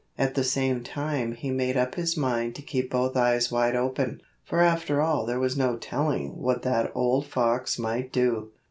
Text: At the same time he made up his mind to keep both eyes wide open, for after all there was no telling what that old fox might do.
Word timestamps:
At 0.17 0.33
the 0.33 0.43
same 0.43 0.83
time 0.83 1.33
he 1.33 1.51
made 1.51 1.77
up 1.77 1.93
his 1.93 2.17
mind 2.17 2.55
to 2.55 2.63
keep 2.63 2.89
both 2.89 3.15
eyes 3.15 3.51
wide 3.51 3.75
open, 3.75 4.19
for 4.43 4.59
after 4.59 4.99
all 4.99 5.27
there 5.27 5.39
was 5.39 5.55
no 5.55 5.77
telling 5.77 6.37
what 6.41 6.63
that 6.63 6.91
old 6.95 7.27
fox 7.27 7.77
might 7.77 8.11
do. 8.11 8.49